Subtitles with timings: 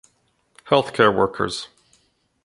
[0.65, 1.67] Healthcare Workers